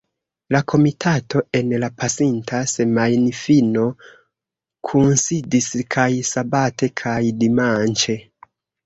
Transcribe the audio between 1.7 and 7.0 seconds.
la pasinta semajnfino kunsidis kaj sabate